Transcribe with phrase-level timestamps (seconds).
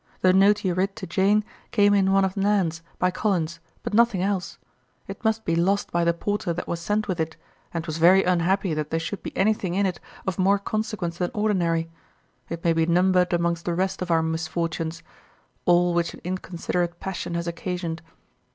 [0.21, 4.23] The note you writ to Jane came in one of Nan's, by Collins, but nothing
[4.23, 4.57] else;
[5.07, 7.37] it must be lost by the porter that was sent with it,
[7.71, 11.29] and 'twas very unhappy that there should be anything in it of more consequence than
[11.35, 11.87] ordinary;
[12.49, 15.03] it may be numbered amongst the rest of our misfortunes,
[15.65, 18.01] all which an inconsiderate passion has occasioned.